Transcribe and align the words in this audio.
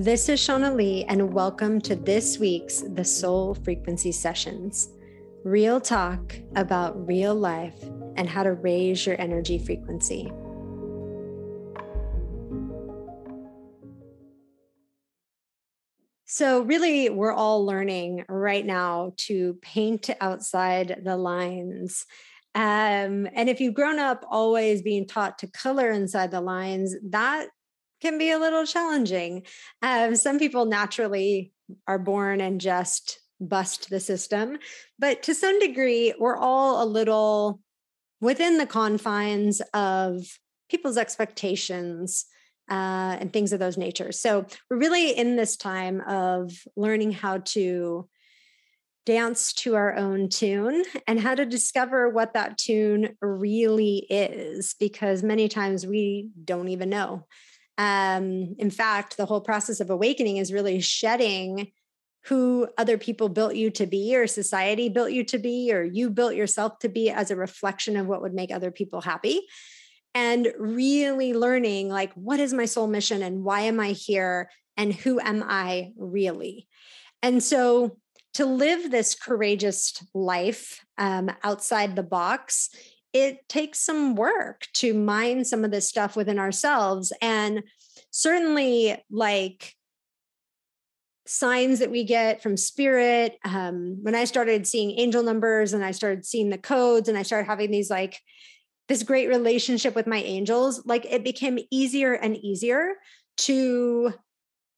This 0.00 0.30
is 0.30 0.40
Shauna 0.40 0.74
Lee, 0.74 1.04
and 1.08 1.34
welcome 1.34 1.78
to 1.82 1.94
this 1.94 2.38
week's 2.38 2.80
The 2.80 3.04
Soul 3.04 3.54
Frequency 3.54 4.12
Sessions. 4.12 4.88
Real 5.44 5.78
talk 5.78 6.34
about 6.56 7.06
real 7.06 7.34
life 7.34 7.78
and 8.16 8.26
how 8.26 8.42
to 8.42 8.54
raise 8.54 9.04
your 9.04 9.20
energy 9.20 9.58
frequency. 9.58 10.32
So, 16.24 16.62
really, 16.62 17.10
we're 17.10 17.34
all 17.34 17.66
learning 17.66 18.24
right 18.26 18.64
now 18.64 19.12
to 19.28 19.58
paint 19.60 20.08
outside 20.22 21.02
the 21.04 21.18
lines. 21.18 22.06
Um, 22.54 23.28
and 23.34 23.50
if 23.50 23.60
you've 23.60 23.74
grown 23.74 23.98
up 23.98 24.24
always 24.30 24.80
being 24.80 25.06
taught 25.06 25.40
to 25.40 25.46
color 25.46 25.90
inside 25.90 26.30
the 26.30 26.40
lines, 26.40 26.96
that 27.10 27.48
can 28.00 28.18
be 28.18 28.30
a 28.30 28.38
little 28.38 28.66
challenging. 28.66 29.42
Um, 29.82 30.16
some 30.16 30.38
people 30.38 30.64
naturally 30.64 31.52
are 31.86 31.98
born 31.98 32.40
and 32.40 32.60
just 32.60 33.20
bust 33.40 33.88
the 33.88 34.00
system, 34.00 34.58
but 34.98 35.22
to 35.22 35.34
some 35.34 35.58
degree, 35.60 36.12
we're 36.18 36.36
all 36.36 36.82
a 36.82 36.84
little 36.84 37.60
within 38.20 38.58
the 38.58 38.66
confines 38.66 39.62
of 39.72 40.26
people's 40.68 40.98
expectations 40.98 42.26
uh, 42.70 43.16
and 43.18 43.32
things 43.32 43.52
of 43.52 43.58
those 43.58 43.78
natures. 43.78 44.20
So 44.20 44.46
we're 44.68 44.76
really 44.76 45.10
in 45.10 45.36
this 45.36 45.56
time 45.56 46.02
of 46.02 46.52
learning 46.76 47.12
how 47.12 47.38
to 47.38 48.08
dance 49.06 49.54
to 49.54 49.74
our 49.74 49.96
own 49.96 50.28
tune 50.28 50.84
and 51.06 51.18
how 51.18 51.34
to 51.34 51.46
discover 51.46 52.10
what 52.10 52.34
that 52.34 52.58
tune 52.58 53.16
really 53.22 54.06
is, 54.10 54.74
because 54.78 55.22
many 55.22 55.48
times 55.48 55.86
we 55.86 56.28
don't 56.44 56.68
even 56.68 56.90
know. 56.90 57.26
Um, 57.80 58.56
in 58.58 58.70
fact, 58.70 59.16
the 59.16 59.24
whole 59.24 59.40
process 59.40 59.80
of 59.80 59.88
awakening 59.88 60.36
is 60.36 60.52
really 60.52 60.82
shedding 60.82 61.72
who 62.24 62.68
other 62.76 62.98
people 62.98 63.30
built 63.30 63.54
you 63.54 63.70
to 63.70 63.86
be, 63.86 64.14
or 64.14 64.26
society 64.26 64.90
built 64.90 65.12
you 65.12 65.24
to 65.24 65.38
be, 65.38 65.72
or 65.72 65.82
you 65.82 66.10
built 66.10 66.34
yourself 66.34 66.78
to 66.80 66.90
be 66.90 67.08
as 67.08 67.30
a 67.30 67.36
reflection 67.36 67.96
of 67.96 68.06
what 68.06 68.20
would 68.20 68.34
make 68.34 68.52
other 68.52 68.70
people 68.70 69.00
happy. 69.00 69.40
And 70.14 70.52
really 70.58 71.32
learning, 71.32 71.88
like, 71.88 72.12
what 72.12 72.38
is 72.38 72.52
my 72.52 72.66
soul 72.66 72.86
mission 72.86 73.22
and 73.22 73.44
why 73.44 73.62
am 73.62 73.80
I 73.80 73.92
here? 73.92 74.50
And 74.76 74.92
who 74.92 75.18
am 75.18 75.42
I 75.42 75.92
really? 75.96 76.68
And 77.22 77.42
so, 77.42 77.96
to 78.34 78.44
live 78.44 78.90
this 78.90 79.14
courageous 79.14 79.94
life 80.12 80.84
um, 80.98 81.30
outside 81.42 81.96
the 81.96 82.02
box 82.02 82.68
it 83.12 83.48
takes 83.48 83.80
some 83.80 84.14
work 84.14 84.66
to 84.74 84.94
mine 84.94 85.44
some 85.44 85.64
of 85.64 85.70
this 85.70 85.88
stuff 85.88 86.16
within 86.16 86.38
ourselves. 86.38 87.12
And 87.20 87.64
certainly, 88.10 88.96
like 89.10 89.74
signs 91.26 91.78
that 91.78 91.92
we 91.92 92.02
get 92.02 92.42
from 92.42 92.56
spirit. 92.56 93.38
Um, 93.44 93.98
when 94.02 94.16
I 94.16 94.24
started 94.24 94.66
seeing 94.66 94.98
angel 94.98 95.22
numbers 95.22 95.72
and 95.72 95.84
I 95.84 95.92
started 95.92 96.26
seeing 96.26 96.50
the 96.50 96.58
codes 96.58 97.08
and 97.08 97.16
I 97.16 97.22
started 97.22 97.46
having 97.46 97.70
these 97.70 97.88
like 97.88 98.20
this 98.88 99.04
great 99.04 99.28
relationship 99.28 99.94
with 99.94 100.08
my 100.08 100.16
angels, 100.16 100.84
like 100.86 101.06
it 101.06 101.22
became 101.22 101.60
easier 101.70 102.14
and 102.14 102.36
easier 102.36 102.94
to 103.36 104.12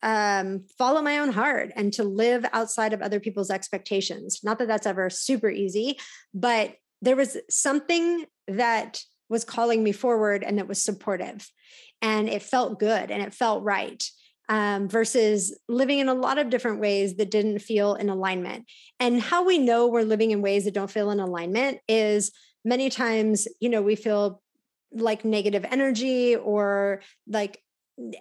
um, 0.02 0.66
follow 0.76 1.00
my 1.00 1.20
own 1.20 1.32
heart 1.32 1.72
and 1.74 1.90
to 1.94 2.04
live 2.04 2.44
outside 2.52 2.92
of 2.92 3.00
other 3.00 3.20
people's 3.20 3.50
expectations. 3.50 4.40
Not 4.44 4.58
that 4.58 4.68
that's 4.68 4.86
ever 4.86 5.08
super 5.08 5.48
easy, 5.48 5.98
but 6.34 6.74
there 7.02 7.16
was 7.16 7.36
something 7.50 8.24
that 8.48 9.02
was 9.28 9.44
calling 9.44 9.82
me 9.82 9.92
forward 9.92 10.42
and 10.42 10.58
that 10.58 10.68
was 10.68 10.82
supportive 10.82 11.50
and 12.00 12.28
it 12.28 12.42
felt 12.42 12.78
good 12.78 13.10
and 13.10 13.22
it 13.22 13.34
felt 13.34 13.62
right 13.62 14.02
um, 14.48 14.88
versus 14.88 15.58
living 15.68 15.98
in 15.98 16.08
a 16.08 16.14
lot 16.14 16.38
of 16.38 16.50
different 16.50 16.80
ways 16.80 17.16
that 17.16 17.30
didn't 17.30 17.60
feel 17.60 17.94
in 17.94 18.08
alignment. 18.08 18.66
And 18.98 19.20
how 19.20 19.44
we 19.44 19.58
know 19.58 19.86
we're 19.86 20.02
living 20.02 20.30
in 20.30 20.42
ways 20.42 20.64
that 20.64 20.74
don't 20.74 20.90
feel 20.90 21.10
in 21.10 21.20
alignment 21.20 21.78
is 21.88 22.32
many 22.64 22.90
times 22.90 23.48
you 23.60 23.68
know 23.68 23.82
we 23.82 23.96
feel 23.96 24.40
like 24.92 25.24
negative 25.24 25.64
energy 25.70 26.36
or 26.36 27.02
like 27.26 27.60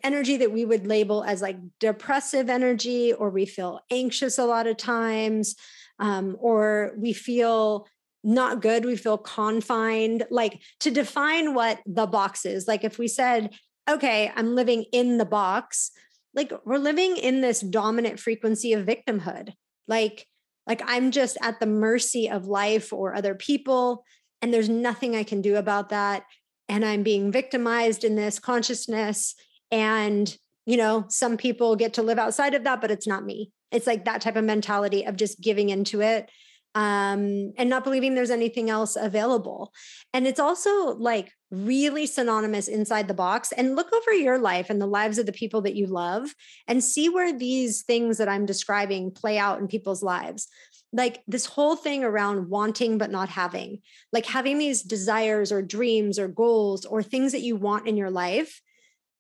energy 0.04 0.38
that 0.38 0.52
we 0.52 0.66
would 0.66 0.88
label 0.88 1.24
as 1.24 1.42
like 1.42 1.58
depressive 1.80 2.50
energy 2.50 3.14
or 3.14 3.30
we 3.30 3.46
feel 3.46 3.80
anxious 3.92 4.38
a 4.38 4.46
lot 4.46 4.68
of 4.68 4.78
times 4.78 5.56
um, 6.00 6.36
or 6.40 6.94
we 6.98 7.14
feel 7.14 7.88
not 8.24 8.62
good 8.62 8.86
we 8.86 8.96
feel 8.96 9.18
confined 9.18 10.24
like 10.30 10.62
to 10.80 10.92
define 10.92 11.54
what 11.54 11.80
the 11.86 12.06
box 12.06 12.46
is 12.46 12.68
like 12.68 12.84
if 12.84 13.00
we 13.00 13.08
said 13.08 13.50
okay 13.90 14.32
i'm 14.36 14.56
living 14.56 14.86
in 14.92 15.18
the 15.18 15.26
box 15.26 15.92
like 16.36 16.52
we're 16.66 16.78
living 16.78 17.18
in 17.18 17.42
this 17.42 17.62
dominant 17.62 18.20
frequency 18.20 18.74
of 18.74 18.86
victimhood 18.86 19.54
like 19.88 20.28
like 20.68 20.82
i'm 20.86 21.12
just 21.12 21.38
at 21.42 21.60
the 21.60 21.66
mercy 21.66 22.30
of 22.30 22.46
life 22.46 22.94
or 22.94 23.16
other 23.16 23.34
people 23.34 24.04
and 24.42 24.54
there's 24.54 24.70
nothing 24.70 25.16
i 25.16 25.24
can 25.24 25.42
do 25.42 25.56
about 25.56 25.90
that 25.90 26.24
and 26.70 26.86
i'm 26.86 27.02
being 27.02 27.32
victimized 27.32 28.04
in 28.04 28.16
this 28.16 28.38
consciousness 28.38 29.36
and 29.72 30.38
you 30.66 30.78
know 30.78 31.06
some 31.10 31.38
people 31.38 31.76
get 31.76 31.94
to 31.94 32.04
live 32.04 32.20
outside 32.20 32.54
of 32.54 32.64
that 32.64 32.82
but 32.82 32.92
it's 32.92 33.08
not 33.08 33.26
me. 33.26 33.52
It's 33.72 33.88
like 33.88 34.06
that 34.06 34.22
type 34.22 34.36
of 34.36 34.44
mentality 34.44 35.06
of 35.06 35.16
just 35.16 35.42
giving 35.42 35.70
into 35.70 36.02
it 36.02 36.30
um, 36.74 37.54
and 37.58 37.70
not 37.70 37.84
believing 37.84 38.16
there's 38.16 38.32
anything 38.32 38.70
else 38.70 38.96
available. 38.96 39.74
And 40.14 40.26
it's 40.26 40.40
also 40.40 40.96
like 40.96 41.32
really 41.50 42.06
synonymous 42.06 42.68
inside 42.68 43.08
the 43.08 43.14
box. 43.14 43.52
And 43.52 43.76
look 43.76 43.92
over 43.94 44.14
your 44.14 44.38
life 44.38 44.70
and 44.70 44.82
the 44.82 44.88
lives 44.88 45.18
of 45.18 45.26
the 45.26 45.34
people 45.34 45.62
that 45.62 45.76
you 45.76 45.88
love 45.88 46.34
and 46.68 46.84
see 46.84 47.10
where 47.10 47.38
these 47.38 47.84
things 47.84 48.18
that 48.18 48.30
I'm 48.30 48.46
describing 48.46 49.12
play 49.12 49.38
out 49.38 49.60
in 49.60 49.68
people's 49.68 50.02
lives. 50.02 50.48
Like 50.94 51.24
this 51.28 51.46
whole 51.46 51.76
thing 51.76 52.04
around 52.04 52.50
wanting 52.50 52.98
but 52.98 53.12
not 53.12 53.30
having, 53.30 53.80
like 54.12 54.26
having 54.26 54.58
these 54.58 54.82
desires 54.82 55.52
or 55.52 55.62
dreams 55.62 56.20
or 56.20 56.28
goals 56.28 56.86
or 56.86 57.02
things 57.02 57.32
that 57.32 57.42
you 57.42 57.56
want 57.56 57.88
in 57.88 57.96
your 57.96 58.12
life, 58.12 58.62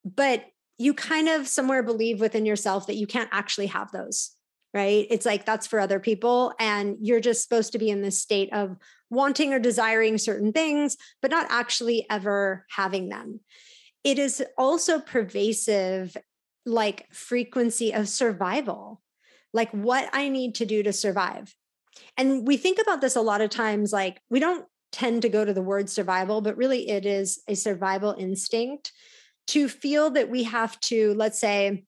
but 0.03 0.45
you 0.77 0.93
kind 0.93 1.29
of 1.29 1.47
somewhere 1.47 1.83
believe 1.83 2.19
within 2.19 2.45
yourself 2.45 2.87
that 2.87 2.95
you 2.95 3.07
can't 3.07 3.29
actually 3.31 3.67
have 3.67 3.91
those 3.91 4.31
right? 4.73 5.05
It's 5.09 5.25
like 5.25 5.45
that's 5.45 5.67
for 5.67 5.79
other 5.79 5.99
people. 5.99 6.53
And 6.59 6.97
you're 7.01 7.19
just 7.19 7.43
supposed 7.43 7.73
to 7.73 7.79
be 7.79 7.89
in 7.89 8.01
this 8.01 8.21
state 8.21 8.51
of 8.53 8.77
wanting 9.09 9.53
or 9.53 9.59
desiring 9.59 10.17
certain 10.17 10.53
things, 10.53 10.97
but 11.21 11.31
not 11.31 11.47
actually 11.49 12.05
ever 12.09 12.65
having 12.69 13.09
them. 13.09 13.41
It 14.03 14.17
is 14.17 14.43
also 14.57 14.99
pervasive, 14.99 16.15
like 16.65 17.11
frequency 17.13 17.93
of 17.93 18.07
survival, 18.07 19.01
like 19.53 19.71
what 19.71 20.09
I 20.13 20.29
need 20.29 20.55
to 20.55 20.65
do 20.65 20.81
to 20.83 20.93
survive. 20.93 21.53
And 22.17 22.47
we 22.47 22.57
think 22.57 22.79
about 22.81 23.01
this 23.01 23.15
a 23.15 23.21
lot 23.21 23.41
of 23.41 23.49
times, 23.49 23.91
like 23.91 24.21
we 24.29 24.39
don't 24.39 24.65
tend 24.91 25.21
to 25.23 25.29
go 25.29 25.43
to 25.43 25.53
the 25.53 25.61
word 25.61 25.89
survival, 25.89 26.41
but 26.41 26.57
really 26.57 26.89
it 26.89 27.05
is 27.05 27.41
a 27.47 27.55
survival 27.55 28.15
instinct 28.17 28.91
to 29.47 29.67
feel 29.67 30.09
that 30.11 30.29
we 30.29 30.43
have 30.43 30.79
to, 30.81 31.13
let's 31.15 31.39
say, 31.39 31.83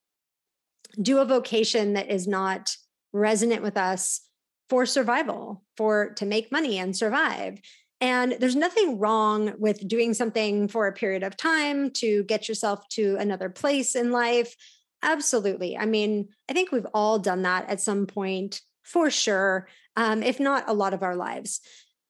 do 1.02 1.20
a 1.20 1.26
vocation 1.26 1.94
that 1.94 2.10
is 2.10 2.28
not 2.28 2.76
resonant 3.12 3.62
with 3.62 3.78
us 3.78 4.22
for 4.70 4.86
survival, 4.86 5.64
for 5.78 6.14
to 6.16 6.26
make 6.26 6.52
money 6.52 6.78
and 6.78 6.96
survive. 6.96 7.60
And 8.02 8.36
there's 8.40 8.56
nothing 8.56 9.00
wrong 9.00 9.54
with 9.60 9.88
doing 9.88 10.14
something 10.14 10.68
for 10.68 10.88
a 10.88 10.94
period 10.94 11.24
of 11.24 11.38
time 11.38 11.92
to 11.92 12.24
get 12.26 12.50
yourself 12.50 12.88
to 12.90 13.16
another 13.18 13.50
place 13.50 13.96
in 13.96 14.12
life. 14.12 14.56
Absolutely. 15.02 15.78
I 15.78 15.86
mean, 15.86 16.30
I 16.50 16.54
think 16.54 16.72
we've 16.72 16.88
all 16.94 17.20
done 17.20 17.44
that 17.44 17.70
at 17.70 17.82
some 17.82 18.06
point 18.06 18.62
for 18.84 19.10
sure, 19.10 19.68
um, 19.96 20.24
if 20.24 20.40
not 20.40 20.68
a 20.68 20.74
lot 20.74 20.94
of 20.94 21.04
our 21.04 21.16
lives. 21.16 21.62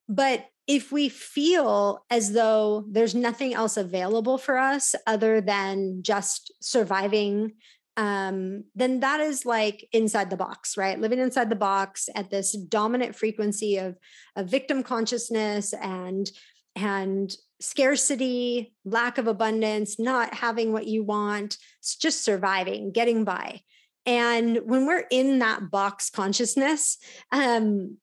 But 0.09 0.47
if 0.67 0.91
we 0.91 1.09
feel 1.09 2.06
as 2.09 2.33
though 2.33 2.85
there's 2.89 3.15
nothing 3.15 3.53
else 3.53 3.77
available 3.77 4.38
for 4.38 4.57
us 4.57 4.95
other 5.06 5.41
than 5.41 6.01
just 6.01 6.51
surviving 6.62 7.53
um, 7.95 8.63
then 8.75 9.01
that 9.01 9.19
is 9.19 9.45
like 9.45 9.88
inside 9.92 10.30
the 10.30 10.38
box, 10.38 10.78
right? 10.78 11.00
Living 11.00 11.19
inside 11.19 11.50
the 11.50 11.56
box 11.56 12.10
at 12.16 12.30
this 12.30 12.54
dominant 12.54 13.16
frequency 13.16 13.78
of, 13.78 13.98
of 14.36 14.48
victim 14.48 14.84
consciousness 14.84 15.74
and 15.74 16.31
and 16.75 17.36
scarcity, 17.60 18.74
lack 18.84 19.19
of 19.19 19.28
abundance, 19.28 20.00
not 20.00 20.34
having 20.34 20.74
what 20.74 20.88
you 20.88 21.04
want, 21.04 21.57
it's 21.80 21.95
just 21.95 22.24
surviving, 22.24 22.92
getting 22.92 23.24
by. 23.24 23.62
And 24.07 24.57
when 24.66 24.88
we're 24.88 25.06
in 25.12 25.40
that 25.40 25.69
box 25.69 26.10
consciousness, 26.10 26.98
um, 27.31 27.98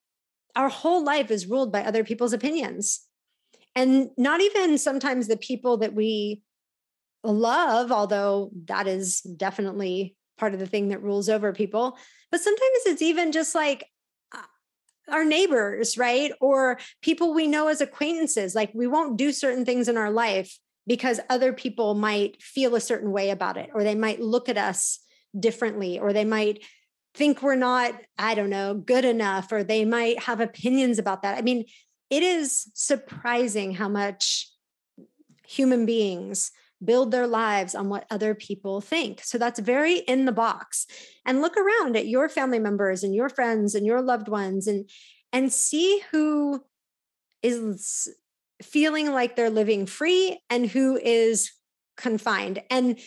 our 0.57 0.69
whole 0.69 1.05
life 1.05 1.31
is 1.31 1.47
ruled 1.47 1.73
by 1.73 1.83
other 1.83 2.05
people's 2.05 2.33
opinions. 2.33 3.01
And 3.75 4.11
not 4.17 4.41
even 4.41 4.79
sometimes 4.79 5.27
the 5.27 5.37
people 5.37 5.79
that 5.79 5.95
we 5.95 6.43
love, 7.22 7.93
although 7.93 8.50
that 8.67 8.87
is 8.87 9.20
definitely 9.20 10.17
part 10.38 10.55
of 10.55 10.61
the 10.61 10.67
thing 10.67 10.88
that 10.88 11.02
rules 11.02 11.28
over 11.28 11.52
people. 11.52 11.99
But 12.31 12.40
sometimes 12.40 12.81
it's 12.87 13.02
even 13.02 13.32
just 13.32 13.55
like 13.55 13.84
uh, 14.34 14.43
our 15.12 15.25
neighbors, 15.25 15.99
right? 15.99 16.32
Or 16.40 16.78
people 17.02 17.34
we 17.34 17.46
know 17.46 17.69
as 17.69 17.81
acquaintances. 17.81 18.55
Like 18.55 18.70
we 18.75 18.87
won't 18.87 19.19
do 19.19 19.32
certain 19.32 19.64
things 19.64 19.88
in 19.88 19.96
our 19.96 20.11
life 20.11 20.58
because 20.87 21.20
other 21.28 21.52
people 21.52 21.94
might 21.94 22.43
feel 22.43 22.75
a 22.75 22.81
certain 22.81 23.12
way 23.12 23.31
about 23.31 23.56
it, 23.56 23.70
or 23.75 23.84
they 23.84 23.94
might 23.94 24.20
look 24.20 24.49
at 24.49 24.56
us 24.56 24.99
differently, 25.38 25.99
or 25.99 26.12
they 26.12 26.25
might 26.25 26.64
think 27.14 27.43
we're 27.43 27.55
not, 27.55 27.94
I 28.19 28.34
don't 28.34 28.50
know, 28.50 28.75
good 28.75 29.05
enough, 29.05 29.52
or 29.52 29.62
they 29.62 29.84
might 29.84 30.20
have 30.20 30.40
opinions 30.40 30.99
about 30.99 31.22
that. 31.22 31.37
I 31.37 31.43
mean, 31.43 31.64
it 32.08 32.22
is 32.22 32.70
surprising 32.75 33.75
how 33.75 33.88
much 33.88 34.50
human 35.46 35.87
beings 35.87 36.50
build 36.85 37.11
their 37.11 37.27
lives 37.27 37.75
on 37.75 37.88
what 37.88 38.06
other 38.11 38.35
people 38.35 38.81
think. 38.81 39.23
So 39.23 39.38
that's 39.38 39.61
very 39.61 39.99
in 39.99 40.25
the 40.25 40.32
box. 40.32 40.87
And 41.27 41.43
look 41.43 41.56
around 41.56 41.97
at 41.97 42.09
your 42.09 42.29
family 42.29 42.59
members 42.59 43.03
and 43.03 43.15
your 43.15 43.29
friends 43.29 43.75
and 43.75 43.87
your 43.87 44.00
loved 44.03 44.29
ones 44.29 44.67
and 44.67 44.88
and 45.32 45.53
see 45.53 46.03
who 46.11 46.65
is 47.43 48.09
feeling 48.62 49.12
like 49.12 49.37
they're 49.37 49.50
living 49.50 49.87
free 49.87 50.38
and 50.50 50.67
who 50.67 50.97
is 50.97 51.50
confined. 51.97 52.62
And 52.71 52.99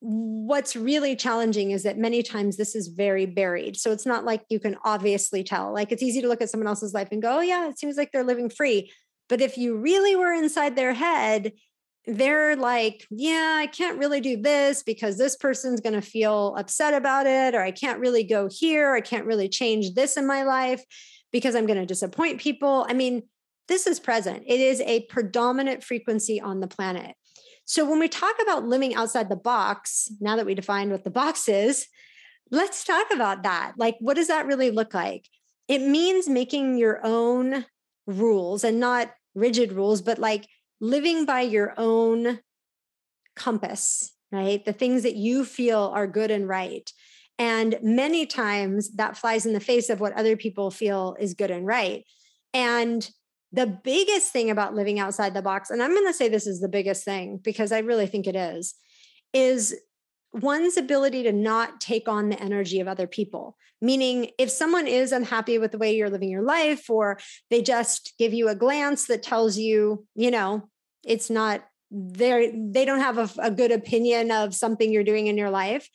what's 0.00 0.76
really 0.76 1.16
challenging 1.16 1.70
is 1.72 1.82
that 1.82 1.98
many 1.98 2.22
times 2.22 2.56
this 2.56 2.74
is 2.74 2.88
very 2.88 3.26
buried. 3.26 3.76
So 3.76 3.90
it's 3.90 4.06
not 4.06 4.24
like 4.24 4.44
you 4.48 4.60
can 4.60 4.76
obviously 4.84 5.42
tell. 5.42 5.72
Like 5.72 5.92
it's 5.92 6.02
easy 6.02 6.20
to 6.20 6.28
look 6.28 6.42
at 6.42 6.50
someone 6.50 6.68
else's 6.68 6.94
life 6.94 7.08
and 7.10 7.22
go, 7.22 7.38
oh, 7.38 7.40
yeah, 7.40 7.68
it 7.68 7.78
seems 7.78 7.96
like 7.96 8.12
they're 8.12 8.24
living 8.24 8.50
free. 8.50 8.92
But 9.28 9.40
if 9.40 9.58
you 9.58 9.76
really 9.76 10.14
were 10.14 10.32
inside 10.32 10.76
their 10.76 10.94
head, 10.94 11.52
they're 12.08 12.56
like, 12.56 13.06
yeah, 13.10 13.56
I 13.58 13.66
can't 13.66 13.98
really 13.98 14.20
do 14.20 14.40
this 14.40 14.82
because 14.82 15.18
this 15.18 15.36
person's 15.36 15.80
going 15.80 15.94
to 15.94 16.00
feel 16.00 16.54
upset 16.56 16.94
about 16.94 17.26
it, 17.26 17.54
or 17.54 17.60
I 17.60 17.70
can't 17.70 18.00
really 18.00 18.24
go 18.24 18.48
here. 18.50 18.94
I 18.94 19.02
can't 19.02 19.26
really 19.26 19.48
change 19.48 19.94
this 19.94 20.16
in 20.16 20.26
my 20.26 20.42
life 20.42 20.82
because 21.32 21.54
I'm 21.54 21.66
going 21.66 21.78
to 21.78 21.86
disappoint 21.86 22.40
people. 22.40 22.86
I 22.88 22.94
mean, 22.94 23.24
this 23.68 23.86
is 23.86 24.00
present. 24.00 24.44
It 24.46 24.58
is 24.58 24.80
a 24.80 25.04
predominant 25.04 25.84
frequency 25.84 26.40
on 26.40 26.60
the 26.60 26.66
planet. 26.66 27.14
So 27.66 27.84
when 27.84 27.98
we 27.98 28.08
talk 28.08 28.36
about 28.40 28.64
living 28.64 28.94
outside 28.94 29.28
the 29.28 29.36
box, 29.36 30.10
now 30.20 30.36
that 30.36 30.46
we 30.46 30.54
defined 30.54 30.90
what 30.90 31.04
the 31.04 31.10
box 31.22 31.46
is, 31.48 31.86
let's 32.50 32.84
talk 32.84 33.12
about 33.12 33.42
that. 33.42 33.72
Like, 33.76 33.96
what 34.00 34.16
does 34.16 34.28
that 34.28 34.46
really 34.46 34.70
look 34.70 34.94
like? 34.94 35.28
It 35.68 35.82
means 35.82 36.26
making 36.26 36.78
your 36.78 37.00
own 37.04 37.66
rules 38.06 38.64
and 38.64 38.80
not 38.80 39.10
rigid 39.34 39.72
rules, 39.72 40.00
but 40.00 40.18
like 40.18 40.48
living 40.80 41.24
by 41.24 41.42
your 41.42 41.74
own 41.76 42.40
compass, 43.36 44.14
right? 44.32 44.64
The 44.64 44.72
things 44.72 45.02
that 45.02 45.16
you 45.16 45.44
feel 45.44 45.92
are 45.94 46.06
good 46.06 46.30
and 46.30 46.48
right. 46.48 46.90
And 47.38 47.78
many 47.82 48.26
times 48.26 48.94
that 48.96 49.16
flies 49.16 49.46
in 49.46 49.52
the 49.52 49.60
face 49.60 49.90
of 49.90 50.00
what 50.00 50.12
other 50.14 50.36
people 50.36 50.70
feel 50.70 51.16
is 51.20 51.34
good 51.34 51.50
and 51.50 51.64
right. 51.64 52.04
And 52.52 53.08
the 53.52 53.66
biggest 53.66 54.32
thing 54.32 54.50
about 54.50 54.74
living 54.74 54.98
outside 54.98 55.34
the 55.34 55.42
box, 55.42 55.70
and 55.70 55.82
I'm 55.82 55.94
going 55.94 56.06
to 56.06 56.12
say 56.12 56.28
this 56.28 56.46
is 56.46 56.60
the 56.60 56.68
biggest 56.68 57.04
thing 57.04 57.40
because 57.42 57.72
I 57.72 57.78
really 57.78 58.06
think 58.06 58.26
it 58.26 58.36
is, 58.36 58.74
is 59.32 59.74
one's 60.32 60.76
ability 60.76 61.22
to 61.24 61.32
not 61.32 61.80
take 61.80 62.08
on 62.08 62.28
the 62.28 62.40
energy 62.40 62.80
of 62.80 62.88
other 62.88 63.06
people. 63.06 63.56
Meaning, 63.80 64.30
if 64.38 64.50
someone 64.50 64.86
is 64.86 65.12
unhappy 65.12 65.58
with 65.58 65.72
the 65.72 65.78
way 65.78 65.94
you're 65.94 66.10
living 66.10 66.30
your 66.30 66.42
life, 66.42 66.90
or 66.90 67.18
they 67.50 67.62
just 67.62 68.14
give 68.18 68.34
you 68.34 68.48
a 68.48 68.54
glance 68.54 69.06
that 69.06 69.22
tells 69.22 69.56
you, 69.56 70.04
you 70.14 70.30
know, 70.30 70.68
it's 71.04 71.30
not 71.30 71.64
there, 71.90 72.52
they 72.52 72.84
don't 72.84 73.00
have 73.00 73.18
a, 73.18 73.30
a 73.38 73.50
good 73.50 73.72
opinion 73.72 74.30
of 74.30 74.54
something 74.54 74.92
you're 74.92 75.04
doing 75.04 75.28
in 75.28 75.38
your 75.38 75.50
life, 75.50 75.88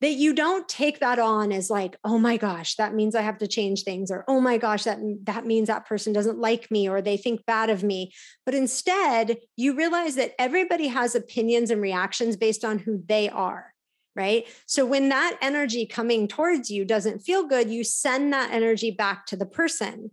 that 0.00 0.12
you 0.12 0.32
don't 0.32 0.68
take 0.68 1.00
that 1.00 1.18
on 1.18 1.50
as 1.52 1.70
like 1.70 1.96
oh 2.04 2.18
my 2.18 2.36
gosh 2.36 2.76
that 2.76 2.94
means 2.94 3.14
i 3.14 3.22
have 3.22 3.38
to 3.38 3.46
change 3.46 3.82
things 3.82 4.10
or 4.10 4.24
oh 4.28 4.40
my 4.40 4.58
gosh 4.58 4.84
that 4.84 4.98
that 5.24 5.46
means 5.46 5.68
that 5.68 5.86
person 5.86 6.12
doesn't 6.12 6.38
like 6.38 6.70
me 6.70 6.88
or 6.88 7.00
they 7.00 7.16
think 7.16 7.44
bad 7.46 7.70
of 7.70 7.82
me. 7.82 8.12
But 8.44 8.54
instead 8.54 9.38
you 9.56 9.76
realize 9.76 10.14
that 10.16 10.32
everybody 10.38 10.88
has 10.88 11.14
opinions 11.14 11.70
and 11.70 11.80
reactions 11.80 12.36
based 12.36 12.64
on 12.64 12.78
who 12.78 13.02
they 13.06 13.28
are 13.28 13.72
right? 14.16 14.48
So 14.66 14.84
when 14.84 15.10
that 15.10 15.38
energy 15.40 15.86
coming 15.86 16.26
towards 16.26 16.70
you 16.70 16.84
doesn't 16.84 17.20
feel 17.20 17.46
good 17.46 17.70
you 17.70 17.84
send 17.84 18.32
that 18.32 18.52
energy 18.52 18.90
back 18.90 19.26
to 19.26 19.36
the 19.36 19.46
person. 19.46 20.10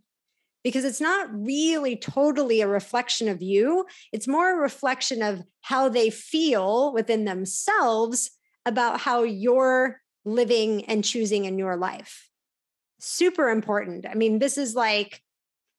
Because 0.63 0.83
it's 0.83 1.01
not 1.01 1.29
really 1.31 1.95
totally 1.95 2.61
a 2.61 2.67
reflection 2.67 3.27
of 3.27 3.43
you. 3.43 3.85
It's 4.11 4.27
more 4.27 4.51
a 4.51 4.59
reflection 4.59 5.21
of 5.21 5.43
how 5.61 5.89
they 5.89 6.09
feel 6.09 6.91
within 6.91 7.25
themselves 7.25 8.31
about 8.65 8.99
how 8.99 9.23
you're 9.23 10.01
living 10.25 10.85
and 10.85 11.03
choosing 11.03 11.45
in 11.45 11.57
your 11.57 11.77
life. 11.77 12.29
Super 12.99 13.49
important. 13.49 14.05
I 14.09 14.15
mean, 14.15 14.39
this 14.39 14.57
is 14.57 14.75
like 14.75 15.21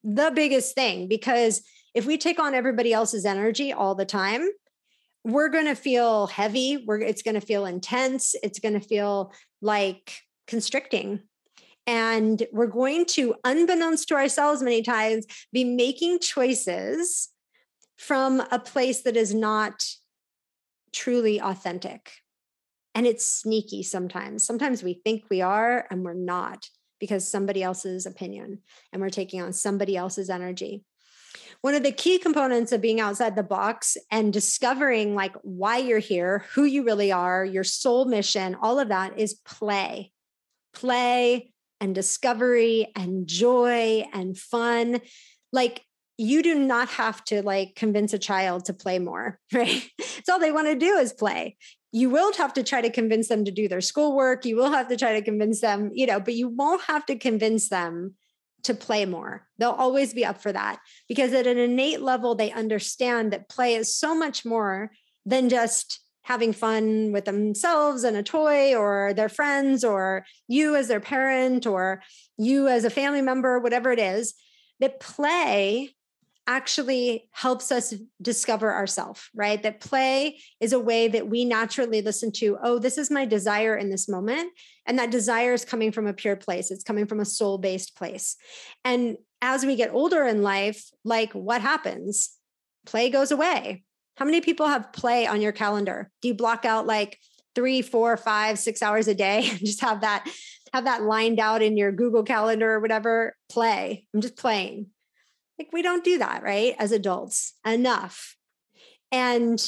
the 0.05 0.31
biggest 0.35 0.75
thing 0.75 1.09
because 1.09 1.63
if 1.95 2.07
we 2.07 2.19
take 2.19 2.39
on 2.39 2.55
everybody 2.55 2.93
else's 2.93 3.25
energy 3.25 3.73
all 3.73 3.95
the 3.95 4.05
time, 4.05 4.49
we're 5.25 5.49
going 5.49 5.65
to 5.65 5.75
feel 5.75 6.29
heavy. 6.29 6.85
We're, 6.87 7.01
it's 7.01 7.23
going 7.23 7.35
to 7.35 7.41
feel 7.41 7.67
intense. 7.67 8.37
It's 8.43 8.61
going 8.61 8.79
to 8.79 8.87
feel 8.87 9.33
like 9.61 10.21
constricting. 10.47 11.23
And 11.89 12.45
we're 12.53 12.67
going 12.67 13.07
to, 13.07 13.35
unbeknownst 13.45 14.09
to 14.09 14.15
ourselves, 14.15 14.63
many 14.63 14.83
times, 14.83 15.27
be 15.53 15.65
making 15.65 16.21
choices 16.21 17.31
from 17.97 18.43
a 18.51 18.59
place 18.59 19.03
that 19.03 19.17
is 19.17 19.35
not 19.35 19.85
truly 20.93 21.41
authentic. 21.41 22.13
And 22.97 23.07
it's 23.07 23.29
sneaky 23.29 23.83
sometimes. 23.83 24.43
Sometimes 24.43 24.83
we 24.83 24.95
think 24.95 25.25
we 25.29 25.43
are 25.43 25.87
and 25.91 26.03
we're 26.03 26.15
not 26.15 26.71
because 26.99 27.31
somebody 27.31 27.63
else's 27.63 28.07
opinion 28.07 28.61
and 28.91 29.03
we're 29.03 29.11
taking 29.11 29.43
on 29.43 29.53
somebody 29.53 29.99
else's 29.99 30.31
energy. 30.31 30.83
One 31.61 31.75
of 31.75 31.83
the 31.83 31.93
key 31.93 32.19
components 32.19 32.73
of 32.73 32.81
being 32.81 32.99
outside 32.99 33.37
the 33.37 33.43
box 33.43 33.99
and 34.11 34.33
discovering 34.33 35.15
like 35.15 35.35
why 35.43 35.77
you're 35.77 35.99
here, 35.99 36.47
who 36.55 36.65
you 36.65 36.85
really 36.85 37.13
are, 37.13 37.45
your 37.45 37.65
soul 37.65 38.07
mission, 38.07 38.57
all 38.63 38.81
of 38.81 38.89
that 38.89 39.19
is 39.19 39.35
play. 39.35 40.11
Play 40.73 41.53
and 41.83 41.95
discovery 41.95 42.93
and 42.97 43.27
joy 43.27 44.07
and 44.15 44.39
fun. 44.39 45.03
Like 45.53 45.83
you 46.17 46.43
do 46.43 46.55
not 46.55 46.89
have 46.89 47.23
to 47.27 47.43
like 47.43 47.75
convince 47.75 48.15
a 48.15 48.19
child 48.19 48.65
to 48.67 48.73
play 48.73 48.99
more, 48.99 49.39
right? 49.53 49.87
It's 49.99 50.31
all 50.31 50.39
they 50.39 50.53
want 50.53 50.69
to 50.69 50.77
do 50.77 50.95
is 50.95 51.13
play 51.13 51.59
you 51.93 52.11
will 52.11 52.33
have 52.35 52.53
to 52.55 52.63
try 52.63 52.81
to 52.81 52.91
convince 52.91 53.29
them 53.29 53.45
to 53.45 53.51
do 53.51 53.69
their 53.69 53.81
schoolwork. 53.81 54.45
You 54.45 54.57
will 54.57 54.71
have 54.71 54.89
to 54.89 54.97
try 54.97 55.15
to 55.15 55.23
convince 55.23 55.61
them, 55.61 55.91
you 55.95 56.07
know, 56.07 56.21
but 56.21 56.35
you 56.35 56.49
won't 56.49 56.83
have 56.83 57.07
to 57.07 57.17
convince 57.17 57.69
them 57.69 58.15
to 58.65 58.75
play 58.75 59.07
more. 59.07 59.47
They'll 59.59 59.71
always 59.71 60.13
be 60.13 60.25
up 60.25 60.43
for 60.43 60.53
that 60.53 60.81
because 61.09 61.33
at 61.33 61.47
an 61.47 61.59
innate 61.59 62.03
level, 62.03 62.35
they 62.35 62.53
understand 62.53 63.33
that 63.33 63.49
play 63.49 63.75
is 63.75 63.95
so 63.95 64.15
much 64.15 64.45
more 64.45 64.91
than 65.25 65.49
just 65.49 66.01
having 66.23 66.53
fun 66.53 67.13
with 67.13 67.25
themselves 67.25 68.03
and 68.03 68.17
a 68.17 68.23
toy 68.23 68.75
or 68.75 69.15
their 69.15 69.29
friends 69.29 69.85
or 69.85 70.25
you 70.49 70.75
as 70.75 70.89
their 70.89 71.01
parent 71.01 71.67
or 71.67 72.03
you 72.37 72.67
as 72.67 72.85
a 72.85 72.91
family 72.91 73.23
member, 73.23 73.61
whatever 73.61 73.93
it 73.93 74.01
is. 74.01 74.35
That 74.81 75.01
play 75.01 75.96
actually 76.47 77.29
helps 77.33 77.73
us 77.73 77.95
discover 78.23 78.73
ourselves, 78.73 79.29
right? 79.35 79.63
That 79.63 79.81
play 79.81 80.39
is 80.61 80.73
a 80.73 80.81
way 80.81 81.09
that 81.09 81.29
we 81.29 81.45
naturally 81.45 82.03
listen 82.03 82.31
to, 82.33 82.57
oh, 82.63 82.79
this 82.79 82.99
is 82.99 83.11
my 83.11 83.25
desire 83.25 83.77
in 83.77 83.91
this 83.91 84.09
moment. 84.09 84.53
And 84.87 84.99
that 84.99 85.11
desire 85.11 85.53
is 85.53 85.65
coming 85.65 85.91
from 85.91 86.07
a 86.07 86.13
pure 86.13 86.37
place, 86.37 86.71
it's 86.71 86.85
coming 86.85 87.07
from 87.07 87.21
a 87.21 87.25
soul 87.25 87.59
based 87.59 87.97
place. 87.97 88.37
And 88.85 89.17
as 89.43 89.67
we 89.67 89.77
get 89.77 89.93
older 89.93 90.25
in 90.25 90.43
life, 90.43 90.85
like 91.05 91.33
what 91.33 91.61
happens? 91.61 92.31
Play 92.87 93.11
goes 93.11 93.33
away. 93.33 93.83
How 94.17 94.25
many 94.25 94.41
people 94.41 94.67
have 94.67 94.93
play 94.93 95.27
on 95.27 95.41
your 95.41 95.53
calendar? 95.53 96.11
Do 96.23 96.29
you 96.29 96.35
block 96.35 96.65
out 96.65 96.87
like 96.87 97.19
three, 97.55 97.83
four, 97.83 98.17
five, 98.17 98.59
six 98.59 98.83
hours 98.83 99.09
a 99.09 99.15
day 99.15 99.49
and 99.51 99.59
just 99.59 99.81
have 99.81 100.03
that? 100.03 100.29
Have 100.73 100.85
that 100.85 101.03
lined 101.03 101.41
out 101.41 101.63
in 101.63 101.77
your 101.77 101.93
Google 101.93 102.23
Calendar 102.23 102.73
or 102.73 102.81
whatever. 102.81 103.35
Play. 103.49 104.07
I'm 104.13 104.21
just 104.21 104.37
playing 104.37 104.89
like 105.59 105.69
we 105.73 105.83
don't 105.83 106.05
do 106.05 106.19
that, 106.19 106.43
right? 106.43 106.75
As 106.79 106.93
adults 106.93 107.55
enough. 107.65 108.37
And 109.13 109.65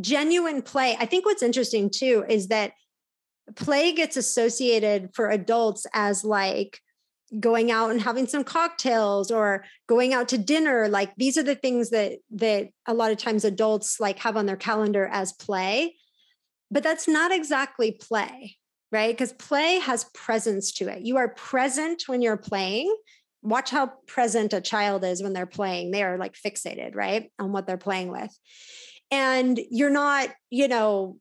genuine 0.00 0.62
play, 0.62 0.96
I 0.98 1.06
think 1.06 1.24
what's 1.24 1.42
interesting 1.42 1.90
too 1.90 2.24
is 2.28 2.48
that 2.48 2.72
play 3.56 3.92
gets 3.92 4.16
associated 4.16 5.10
for 5.14 5.30
adults 5.30 5.86
as 5.92 6.24
like 6.24 6.80
going 7.40 7.70
out 7.70 7.90
and 7.90 8.00
having 8.00 8.26
some 8.26 8.44
cocktails 8.44 9.30
or 9.30 9.64
going 9.88 10.14
out 10.14 10.28
to 10.28 10.38
dinner 10.38 10.88
like 10.88 11.12
these 11.16 11.36
are 11.36 11.42
the 11.42 11.54
things 11.54 11.90
that 11.90 12.12
that 12.30 12.68
a 12.86 12.94
lot 12.94 13.10
of 13.10 13.18
times 13.18 13.44
adults 13.44 13.98
like 13.98 14.18
have 14.20 14.36
on 14.36 14.46
their 14.46 14.56
calendar 14.56 15.08
as 15.10 15.32
play 15.32 15.96
but 16.70 16.82
that's 16.82 17.08
not 17.08 17.32
exactly 17.32 17.92
play 17.92 18.56
right 18.92 19.12
because 19.12 19.32
play 19.32 19.78
has 19.78 20.04
presence 20.14 20.70
to 20.72 20.86
it 20.88 21.02
you 21.02 21.16
are 21.16 21.28
present 21.28 22.04
when 22.06 22.22
you're 22.22 22.36
playing 22.36 22.94
watch 23.44 23.70
how 23.70 23.92
present 24.06 24.52
a 24.52 24.60
child 24.60 25.04
is 25.04 25.22
when 25.22 25.34
they're 25.34 25.46
playing. 25.46 25.90
They 25.90 26.02
are 26.02 26.16
like 26.18 26.32
fixated, 26.34 26.96
right, 26.96 27.30
on 27.38 27.52
what 27.52 27.66
they're 27.66 27.76
playing 27.76 28.10
with. 28.10 28.36
And 29.10 29.60
you're 29.70 29.90
not, 29.90 30.30
you 30.50 30.66
know, 30.66 31.18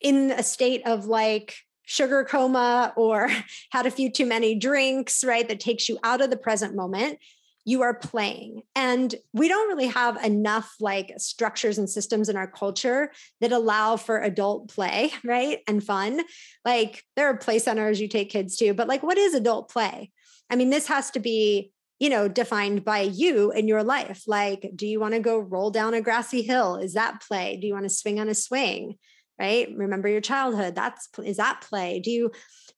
in 0.00 0.30
a 0.30 0.42
state 0.42 0.86
of 0.86 1.06
like 1.06 1.56
sugar 1.84 2.24
coma 2.24 2.92
or 2.94 3.28
had 3.70 3.86
a 3.86 3.90
few 3.90 4.12
too 4.12 4.26
many 4.26 4.54
drinks, 4.54 5.24
right, 5.24 5.48
that 5.48 5.60
takes 5.60 5.88
you 5.88 5.98
out 6.04 6.20
of 6.20 6.30
the 6.30 6.36
present 6.36 6.76
moment. 6.76 7.18
you 7.64 7.82
are 7.82 7.94
playing. 7.94 8.62
And 8.74 9.14
we 9.32 9.48
don't 9.48 9.68
really 9.68 9.86
have 9.86 10.22
enough 10.24 10.74
like 10.80 11.12
structures 11.18 11.78
and 11.78 11.88
systems 11.88 12.28
in 12.28 12.36
our 12.36 12.48
culture 12.48 13.12
that 13.40 13.52
allow 13.52 13.96
for 13.96 14.20
adult 14.20 14.68
play, 14.68 15.12
right? 15.24 15.60
And 15.66 15.82
fun. 15.82 16.22
Like 16.64 17.04
there 17.16 17.28
are 17.28 17.36
play 17.36 17.58
centers 17.58 18.00
you 18.00 18.08
take 18.08 18.30
kids 18.30 18.56
to, 18.56 18.74
but 18.74 18.88
like 18.88 19.02
what 19.02 19.18
is 19.18 19.34
adult 19.34 19.70
play? 19.70 20.10
I 20.52 20.56
mean, 20.56 20.68
this 20.68 20.86
has 20.88 21.10
to 21.12 21.18
be, 21.18 21.72
you 21.98 22.10
know, 22.10 22.28
defined 22.28 22.84
by 22.84 23.00
you 23.00 23.52
in 23.52 23.66
your 23.68 23.82
life. 23.82 24.24
Like, 24.26 24.70
do 24.76 24.86
you 24.86 25.00
want 25.00 25.14
to 25.14 25.20
go 25.20 25.38
roll 25.38 25.70
down 25.70 25.94
a 25.94 26.02
grassy 26.02 26.42
hill? 26.42 26.76
Is 26.76 26.92
that 26.92 27.22
play? 27.26 27.56
Do 27.56 27.66
you 27.66 27.72
want 27.72 27.86
to 27.86 27.90
swing 27.90 28.20
on 28.20 28.28
a 28.28 28.34
swing? 28.34 28.98
Right? 29.38 29.68
Remember 29.74 30.08
your 30.08 30.20
childhood. 30.20 30.74
That's 30.74 31.08
is 31.24 31.38
that 31.38 31.62
play? 31.62 32.00
Do 32.00 32.10
you 32.10 32.30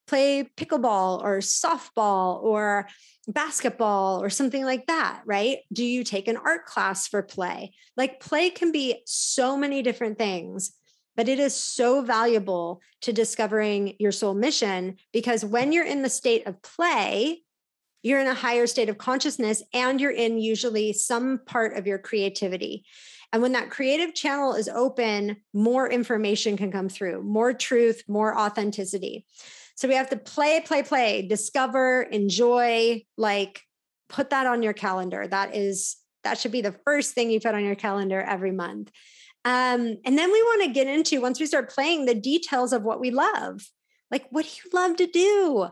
play 0.07 0.49
pickleball 0.55 1.21
or 1.21 1.39
softball 1.39 2.41
or 2.41 2.87
basketball 3.27 4.23
or 4.23 4.29
something 4.29 4.63
like 4.63 4.87
that, 4.87 5.21
right? 5.25 5.57
Do 5.73 5.83
you 5.83 6.05
take 6.05 6.29
an 6.29 6.37
art 6.37 6.65
class 6.65 7.07
for 7.07 7.21
play? 7.21 7.73
Like 7.97 8.21
play 8.21 8.51
can 8.51 8.71
be 8.71 9.01
so 9.05 9.57
many 9.57 9.81
different 9.81 10.17
things, 10.17 10.71
but 11.17 11.27
it 11.27 11.39
is 11.39 11.53
so 11.53 12.01
valuable 12.01 12.81
to 13.01 13.11
discovering 13.11 13.95
your 13.99 14.11
soul 14.11 14.33
mission 14.33 14.95
because 15.11 15.43
when 15.43 15.71
you're 15.71 15.85
in 15.85 16.03
the 16.03 16.09
state 16.09 16.47
of 16.47 16.61
play, 16.61 17.41
you're 18.05 18.21
in 18.21 18.27
a 18.27 18.35
higher 18.35 18.67
state 18.67 18.87
of 18.87 18.99
consciousness 18.99 19.63
and 19.73 19.99
you're 19.99 20.11
in 20.11 20.37
usually 20.37 20.93
some 20.93 21.39
part 21.47 21.75
of 21.75 21.87
your 21.87 21.97
creativity. 21.97 22.85
And 23.33 23.41
when 23.41 23.53
that 23.53 23.71
creative 23.71 24.13
channel 24.13 24.53
is 24.53 24.69
open, 24.69 25.37
more 25.53 25.89
information 25.89 26.55
can 26.55 26.71
come 26.71 26.87
through, 26.87 27.23
more 27.23 27.51
truth, 27.51 28.03
more 28.07 28.37
authenticity. 28.37 29.25
So 29.73 29.87
we 29.87 29.95
have 29.95 30.11
to 30.11 30.17
play, 30.17 30.61
play, 30.61 30.83
play, 30.83 31.27
discover, 31.27 32.03
enjoy, 32.03 33.03
like 33.17 33.63
put 34.07 34.29
that 34.29 34.45
on 34.45 34.61
your 34.61 34.73
calendar. 34.73 35.27
That 35.27 35.55
is, 35.55 35.95
that 36.23 36.37
should 36.37 36.51
be 36.51 36.61
the 36.61 36.79
first 36.85 37.15
thing 37.15 37.31
you 37.31 37.39
put 37.39 37.55
on 37.55 37.65
your 37.65 37.73
calendar 37.73 38.21
every 38.21 38.51
month. 38.51 38.91
Um, 39.45 39.97
and 40.05 40.15
then 40.15 40.31
we 40.31 40.43
want 40.43 40.63
to 40.65 40.73
get 40.73 40.85
into, 40.85 41.21
once 41.21 41.39
we 41.39 41.47
start 41.47 41.71
playing, 41.71 42.05
the 42.05 42.13
details 42.13 42.71
of 42.71 42.83
what 42.83 42.99
we 42.99 43.09
love. 43.09 43.67
Like, 44.11 44.27
what 44.29 44.45
do 44.45 44.51
you 44.63 44.69
love 44.79 44.95
to 44.97 45.07
do? 45.07 45.69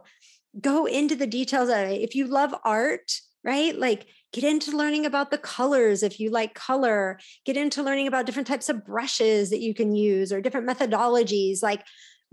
Go 0.60 0.86
into 0.86 1.16
the 1.16 1.28
details 1.28 1.70
of 1.70 1.78
it. 1.78 2.02
If 2.02 2.16
you 2.16 2.28
love 2.28 2.54
art, 2.64 3.12
right? 3.44 3.78
Like, 3.78 4.06
get 4.32 4.44
into 4.44 4.76
learning 4.76 5.06
about 5.06 5.32
the 5.32 5.38
colors 5.38 6.02
if 6.02 6.20
you 6.20 6.30
like 6.30 6.56
color, 6.56 7.20
get 7.46 7.58
into 7.58 7.84
learning 7.84 8.08
about 8.08 8.26
different 8.26 8.48
types 8.48 8.70
of 8.70 8.86
brushes 8.86 9.50
that 9.52 9.62
you 9.62 9.74
can 9.74 9.96
use 9.96 10.32
or 10.32 10.42
different 10.42 10.68
methodologies. 10.68 11.62
Like, 11.62 11.84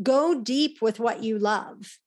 go 0.02 0.40
deep 0.40 0.80
with 0.80 0.98
what 0.98 1.22
you 1.22 1.38
love. 1.38 1.98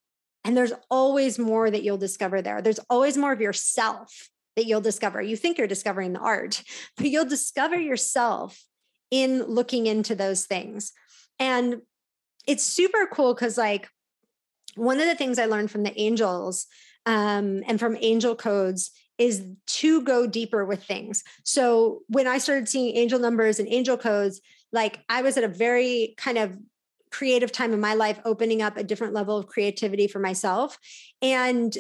And 0.44 0.58
there's 0.58 0.74
always 0.90 1.40
more 1.40 1.70
that 1.70 1.84
you'll 1.84 1.98
discover 1.98 2.42
there. 2.42 2.62
There's 2.62 2.80
always 2.90 3.18
more 3.18 3.32
of 3.32 3.42
yourself 3.42 4.30
that 4.56 4.66
you'll 4.66 4.82
discover. 4.82 5.22
You 5.22 5.36
think 5.36 5.58
you're 5.58 5.68
discovering 5.68 6.14
the 6.14 6.20
art, 6.20 6.64
but 6.98 7.08
you'll 7.08 7.26
discover 7.26 7.76
yourself 7.76 8.62
in 9.12 9.44
looking 9.44 9.86
into 9.86 10.16
those 10.16 10.46
things. 10.46 10.92
And 11.40 11.82
it's 12.48 12.64
super 12.64 13.08
cool 13.12 13.34
because, 13.34 13.58
like, 13.58 13.88
one 14.76 15.00
of 15.00 15.08
the 15.08 15.16
things 15.16 15.40
I 15.40 15.46
learned 15.46 15.72
from 15.72 15.84
the 15.84 16.00
angels 16.00 16.68
um, 17.06 17.64
and 17.68 17.80
from 17.80 17.98
angel 18.00 18.36
codes 18.36 18.92
is 19.18 19.46
to 19.68 20.02
go 20.02 20.26
deeper 20.26 20.66
with 20.66 20.84
things. 20.84 21.24
So 21.44 22.02
when 22.08 22.28
I 22.28 22.38
started 22.40 22.68
seeing 22.68 22.98
angel 22.98 23.20
numbers 23.20 23.60
and 23.60 23.68
angel 23.70 23.98
codes, 23.98 24.42
like 24.72 25.00
I 25.08 25.22
was 25.22 25.38
at 25.38 25.44
a 25.44 25.50
very 25.50 26.16
kind 26.18 26.38
of 26.38 26.58
creative 27.12 27.52
time 27.52 27.74
in 27.74 27.80
my 27.80 27.94
life 27.94 28.20
opening 28.26 28.62
up 28.62 28.76
a 28.76 28.84
different 28.84 29.14
level 29.14 29.38
of 29.38 29.46
creativity 29.46 30.08
for 30.08 30.18
myself 30.18 30.80
and 31.22 31.78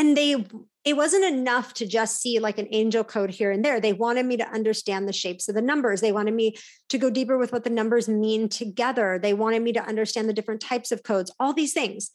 and 0.00 0.16
they 0.16 0.46
it 0.82 0.96
wasn't 0.96 1.26
enough 1.26 1.74
to 1.74 1.86
just 1.86 2.22
see 2.22 2.38
like 2.38 2.56
an 2.56 2.66
angel 2.70 3.04
code 3.04 3.28
here 3.28 3.50
and 3.50 3.62
there. 3.62 3.80
They 3.80 3.92
wanted 3.92 4.24
me 4.24 4.38
to 4.38 4.48
understand 4.48 5.06
the 5.06 5.12
shapes 5.12 5.46
of 5.46 5.54
the 5.54 5.60
numbers. 5.60 6.00
They 6.00 6.10
wanted 6.10 6.32
me 6.32 6.56
to 6.88 6.96
go 6.96 7.10
deeper 7.10 7.36
with 7.36 7.52
what 7.52 7.64
the 7.64 7.70
numbers 7.70 8.08
mean 8.08 8.48
together. 8.48 9.18
They 9.22 9.34
wanted 9.34 9.62
me 9.62 9.74
to 9.74 9.86
understand 9.86 10.26
the 10.26 10.32
different 10.32 10.62
types 10.62 10.90
of 10.90 11.02
codes 11.02 11.30
all 11.38 11.52
these 11.52 11.74
things. 11.74 12.10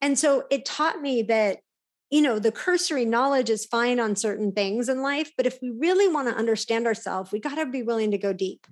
And 0.00 0.18
so 0.18 0.44
it 0.50 0.64
taught 0.64 1.02
me 1.02 1.22
that 1.24 1.58
you 2.10 2.22
know 2.22 2.38
the 2.38 2.52
cursory 2.52 3.04
knowledge 3.04 3.50
is 3.50 3.66
fine 3.66 4.00
on 4.00 4.16
certain 4.16 4.52
things 4.52 4.88
in 4.88 5.02
life 5.02 5.32
but 5.36 5.44
if 5.44 5.58
we 5.60 5.70
really 5.70 6.06
want 6.06 6.28
to 6.28 6.36
understand 6.36 6.86
ourselves 6.86 7.32
we 7.32 7.40
got 7.40 7.56
to 7.56 7.66
be 7.66 7.82
willing 7.82 8.12
to 8.12 8.18
go 8.18 8.32
deep 8.32 8.64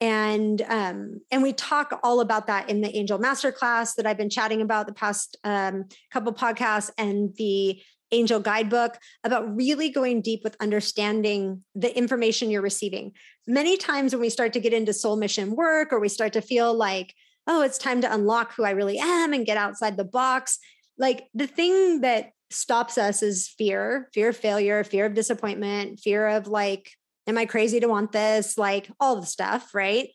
and 0.00 0.62
um, 0.62 1.20
and 1.30 1.42
we 1.42 1.52
talk 1.52 1.98
all 2.02 2.20
about 2.20 2.46
that 2.46 2.70
in 2.70 2.80
the 2.80 2.96
angel 2.96 3.18
masterclass 3.18 3.94
that 3.96 4.06
i've 4.06 4.16
been 4.16 4.30
chatting 4.30 4.60
about 4.60 4.86
the 4.86 4.92
past 4.92 5.36
um, 5.44 5.84
couple 6.12 6.32
podcasts 6.32 6.90
and 6.98 7.34
the 7.36 7.80
angel 8.10 8.40
guidebook 8.40 8.98
about 9.22 9.54
really 9.54 9.90
going 9.90 10.22
deep 10.22 10.40
with 10.42 10.56
understanding 10.60 11.62
the 11.74 11.94
information 11.94 12.50
you're 12.50 12.62
receiving. 12.62 13.12
Many 13.46 13.76
times 13.76 14.14
when 14.14 14.22
we 14.22 14.30
start 14.30 14.54
to 14.54 14.60
get 14.60 14.72
into 14.72 14.94
soul 14.94 15.16
mission 15.16 15.54
work 15.54 15.92
or 15.92 16.00
we 16.00 16.08
start 16.08 16.32
to 16.32 16.40
feel 16.40 16.72
like 16.72 17.14
oh 17.48 17.62
it's 17.62 17.78
time 17.78 18.00
to 18.02 18.12
unlock 18.12 18.54
who 18.54 18.64
i 18.64 18.70
really 18.70 18.98
am 18.98 19.32
and 19.32 19.46
get 19.46 19.56
outside 19.56 19.96
the 19.96 20.04
box 20.04 20.58
like 20.98 21.26
the 21.34 21.46
thing 21.46 22.02
that 22.02 22.30
stops 22.50 22.96
us 22.96 23.22
is 23.22 23.48
fear 23.48 24.08
fear 24.14 24.28
of 24.28 24.36
failure 24.36 24.84
fear 24.84 25.06
of 25.06 25.14
disappointment 25.14 25.98
fear 25.98 26.28
of 26.28 26.46
like 26.46 26.92
Am 27.28 27.38
I 27.38 27.46
crazy 27.46 27.78
to 27.78 27.86
want 27.88 28.10
this? 28.10 28.58
Like 28.58 28.90
all 28.98 29.20
the 29.20 29.26
stuff, 29.26 29.74
right? 29.74 30.08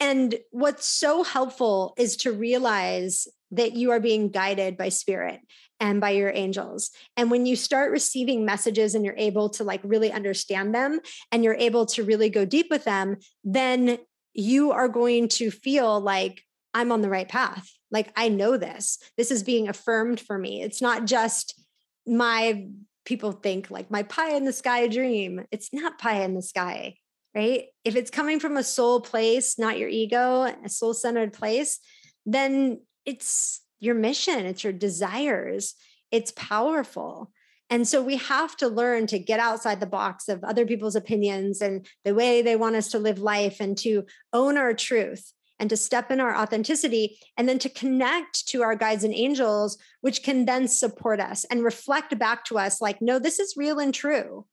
And 0.00 0.34
what's 0.50 0.86
so 0.86 1.22
helpful 1.22 1.94
is 1.96 2.16
to 2.18 2.32
realize 2.32 3.28
that 3.52 3.72
you 3.72 3.92
are 3.92 4.00
being 4.00 4.30
guided 4.30 4.76
by 4.76 4.88
spirit 4.88 5.40
and 5.80 6.00
by 6.00 6.10
your 6.10 6.32
angels. 6.34 6.90
And 7.16 7.30
when 7.30 7.46
you 7.46 7.56
start 7.56 7.92
receiving 7.92 8.44
messages 8.44 8.94
and 8.94 9.04
you're 9.04 9.14
able 9.16 9.48
to 9.50 9.64
like 9.64 9.80
really 9.84 10.10
understand 10.10 10.74
them 10.74 11.00
and 11.30 11.44
you're 11.44 11.54
able 11.54 11.86
to 11.86 12.02
really 12.02 12.30
go 12.30 12.44
deep 12.44 12.66
with 12.70 12.84
them, 12.84 13.16
then 13.44 13.98
you 14.32 14.72
are 14.72 14.88
going 14.88 15.28
to 15.28 15.50
feel 15.50 16.00
like 16.00 16.42
I'm 16.74 16.90
on 16.90 17.00
the 17.00 17.10
right 17.10 17.28
path. 17.28 17.70
Like 17.90 18.12
I 18.16 18.28
know 18.28 18.56
this. 18.56 18.98
This 19.16 19.30
is 19.30 19.44
being 19.44 19.68
affirmed 19.68 20.18
for 20.18 20.36
me. 20.36 20.62
It's 20.62 20.82
not 20.82 21.04
just 21.04 21.60
my 22.06 22.66
people 23.04 23.32
think 23.32 23.70
like 23.70 23.90
my 23.90 24.02
pie 24.02 24.34
in 24.34 24.44
the 24.44 24.52
sky 24.52 24.86
dream. 24.88 25.44
It's 25.50 25.72
not 25.72 25.98
pie 25.98 26.22
in 26.22 26.34
the 26.34 26.42
sky, 26.42 26.96
right? 27.34 27.66
If 27.84 27.96
it's 27.96 28.10
coming 28.10 28.40
from 28.40 28.56
a 28.56 28.64
soul 28.64 29.00
place, 29.00 29.58
not 29.58 29.78
your 29.78 29.88
ego, 29.88 30.42
a 30.42 30.68
soul 30.68 30.94
centered 30.94 31.32
place, 31.32 31.78
then 32.24 32.80
it's 33.04 33.60
your 33.80 33.94
mission, 33.94 34.46
it's 34.46 34.64
your 34.64 34.72
desires, 34.72 35.74
it's 36.10 36.32
powerful. 36.32 37.30
And 37.70 37.86
so 37.86 38.02
we 38.02 38.16
have 38.16 38.56
to 38.58 38.68
learn 38.68 39.06
to 39.08 39.18
get 39.18 39.40
outside 39.40 39.80
the 39.80 39.86
box 39.86 40.28
of 40.28 40.44
other 40.44 40.64
people's 40.64 40.96
opinions 40.96 41.60
and 41.60 41.86
the 42.04 42.14
way 42.14 42.40
they 42.40 42.56
want 42.56 42.76
us 42.76 42.88
to 42.90 42.98
live 42.98 43.18
life 43.18 43.60
and 43.60 43.76
to 43.78 44.04
own 44.32 44.56
our 44.56 44.74
truth 44.74 45.33
and 45.58 45.70
to 45.70 45.76
step 45.76 46.10
in 46.10 46.20
our 46.20 46.36
authenticity 46.36 47.18
and 47.36 47.48
then 47.48 47.58
to 47.60 47.68
connect 47.68 48.46
to 48.48 48.62
our 48.62 48.74
guides 48.74 49.04
and 49.04 49.14
angels, 49.14 49.78
which 50.00 50.22
can 50.22 50.44
then 50.44 50.68
support 50.68 51.20
us 51.20 51.44
and 51.44 51.64
reflect 51.64 52.18
back 52.18 52.44
to 52.46 52.58
us 52.58 52.80
like, 52.80 53.00
no, 53.00 53.18
this 53.18 53.38
is 53.38 53.54
real 53.56 53.78
and 53.78 53.94
true. 53.94 54.46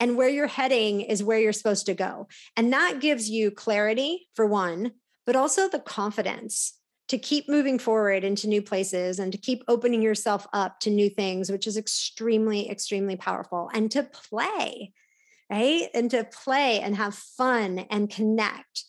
And 0.00 0.16
where 0.16 0.28
you're 0.28 0.46
heading 0.46 1.00
is 1.00 1.22
where 1.22 1.38
you're 1.38 1.52
supposed 1.52 1.86
to 1.86 1.94
go. 1.94 2.28
And 2.56 2.72
that 2.72 3.00
gives 3.00 3.30
you 3.30 3.50
clarity, 3.50 4.28
for 4.34 4.46
one, 4.46 4.92
but 5.24 5.36
also 5.36 5.68
the 5.68 5.80
confidence 5.80 6.74
to 7.08 7.18
keep 7.18 7.48
moving 7.48 7.78
forward 7.78 8.24
into 8.24 8.48
new 8.48 8.60
places 8.60 9.18
and 9.18 9.32
to 9.32 9.38
keep 9.38 9.62
opening 9.68 10.02
yourself 10.02 10.46
up 10.52 10.80
to 10.80 10.90
new 10.90 11.08
things, 11.08 11.50
which 11.50 11.66
is 11.66 11.76
extremely, 11.76 12.68
extremely 12.68 13.16
powerful. 13.16 13.70
And 13.72 13.90
to 13.92 14.02
play, 14.02 14.92
right? 15.50 15.88
And 15.94 16.10
to 16.10 16.24
play 16.24 16.80
and 16.80 16.96
have 16.96 17.14
fun 17.14 17.78
and 17.90 18.10
connect 18.10 18.84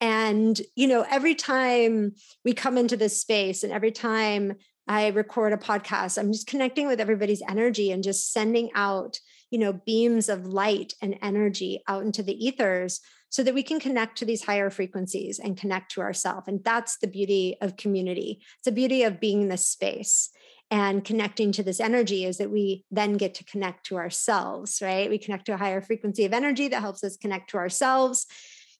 and, 0.00 0.60
you 0.74 0.86
know, 0.86 1.06
every 1.08 1.34
time 1.34 2.14
we 2.44 2.52
come 2.52 2.76
into 2.76 2.96
this 2.96 3.20
space 3.20 3.62
and 3.62 3.72
every 3.72 3.92
time 3.92 4.54
I 4.88 5.08
record 5.08 5.52
a 5.52 5.56
podcast, 5.56 6.18
I'm 6.18 6.32
just 6.32 6.46
connecting 6.46 6.86
with 6.86 7.00
everybody's 7.00 7.42
energy 7.48 7.90
and 7.90 8.04
just 8.04 8.32
sending 8.32 8.70
out, 8.74 9.18
you 9.50 9.58
know, 9.58 9.72
beams 9.72 10.28
of 10.28 10.46
light 10.46 10.94
and 11.00 11.18
energy 11.22 11.82
out 11.88 12.04
into 12.04 12.22
the 12.22 12.46
ethers 12.46 13.00
so 13.28 13.42
that 13.42 13.54
we 13.54 13.62
can 13.62 13.80
connect 13.80 14.18
to 14.18 14.24
these 14.24 14.44
higher 14.44 14.70
frequencies 14.70 15.38
and 15.38 15.56
connect 15.56 15.92
to 15.92 16.00
ourselves. 16.00 16.46
And 16.46 16.62
that's 16.62 16.98
the 16.98 17.08
beauty 17.08 17.56
of 17.60 17.76
community. 17.76 18.40
It's 18.58 18.66
the 18.66 18.72
beauty 18.72 19.02
of 19.02 19.18
being 19.18 19.42
in 19.42 19.48
this 19.48 19.66
space 19.66 20.30
and 20.70 21.04
connecting 21.04 21.52
to 21.52 21.62
this 21.62 21.80
energy 21.80 22.24
is 22.24 22.38
that 22.38 22.50
we 22.50 22.84
then 22.90 23.16
get 23.16 23.34
to 23.34 23.44
connect 23.44 23.86
to 23.86 23.96
ourselves, 23.96 24.80
right? 24.82 25.08
We 25.08 25.18
connect 25.18 25.46
to 25.46 25.54
a 25.54 25.58
higher 25.58 25.80
frequency 25.80 26.24
of 26.24 26.32
energy 26.32 26.68
that 26.68 26.80
helps 26.80 27.04
us 27.04 27.16
connect 27.16 27.50
to 27.50 27.56
ourselves 27.56 28.26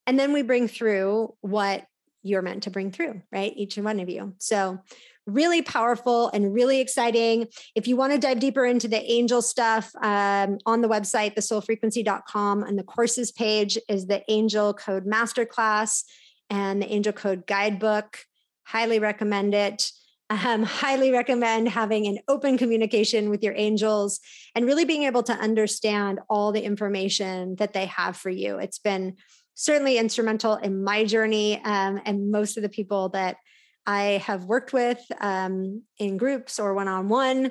and 0.06 0.18
then 0.18 0.32
we 0.32 0.42
bring 0.42 0.68
through 0.68 1.34
what 1.40 1.84
you're 2.22 2.42
meant 2.42 2.64
to 2.64 2.70
bring 2.70 2.90
through, 2.90 3.22
right? 3.30 3.52
Each 3.56 3.76
and 3.76 3.84
one 3.84 4.00
of 4.00 4.08
you. 4.08 4.34
So, 4.38 4.78
really 5.26 5.60
powerful 5.60 6.28
and 6.28 6.54
really 6.54 6.80
exciting. 6.80 7.48
If 7.74 7.88
you 7.88 7.96
want 7.96 8.12
to 8.12 8.18
dive 8.18 8.38
deeper 8.38 8.64
into 8.64 8.86
the 8.86 9.02
angel 9.10 9.42
stuff 9.42 9.90
um, 10.00 10.58
on 10.66 10.82
the 10.82 10.88
website, 10.88 11.34
thesoulfrequency.com, 11.34 12.62
and 12.62 12.78
the 12.78 12.84
courses 12.84 13.32
page 13.32 13.76
is 13.88 14.06
the 14.06 14.22
Angel 14.30 14.72
Code 14.72 15.04
Masterclass 15.04 16.04
and 16.48 16.80
the 16.80 16.92
Angel 16.92 17.12
Code 17.12 17.44
Guidebook. 17.46 18.18
Highly 18.64 19.00
recommend 19.00 19.52
it. 19.54 19.90
um, 20.30 20.62
highly 20.62 21.10
recommend 21.12 21.68
having 21.68 22.06
an 22.06 22.18
open 22.28 22.58
communication 22.58 23.30
with 23.30 23.42
your 23.42 23.54
angels 23.56 24.20
and 24.54 24.66
really 24.66 24.84
being 24.84 25.04
able 25.04 25.22
to 25.24 25.32
understand 25.32 26.20
all 26.28 26.52
the 26.52 26.62
information 26.62 27.56
that 27.56 27.72
they 27.72 27.86
have 27.86 28.16
for 28.16 28.30
you. 28.30 28.58
It's 28.58 28.78
been 28.78 29.16
certainly 29.56 29.98
instrumental 29.98 30.54
in 30.54 30.84
my 30.84 31.04
journey 31.04 31.60
um, 31.64 32.00
and 32.04 32.30
most 32.30 32.56
of 32.56 32.62
the 32.62 32.68
people 32.68 33.08
that 33.08 33.38
I 33.86 34.22
have 34.24 34.44
worked 34.44 34.72
with 34.72 35.00
um, 35.20 35.82
in 35.98 36.16
groups 36.16 36.60
or 36.60 36.74
one 36.74 36.88
on 36.88 37.08
one. 37.08 37.50